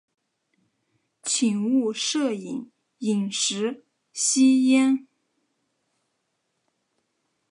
[1.21, 5.05] 请勿摄影、饮食、吸烟